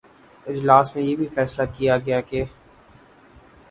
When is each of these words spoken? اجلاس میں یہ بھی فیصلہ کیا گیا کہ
اجلاس 0.45 0.95
میں 0.95 1.03
یہ 1.03 1.15
بھی 1.15 1.27
فیصلہ 1.35 1.65
کیا 1.77 1.97
گیا 2.05 2.19
کہ 2.21 2.43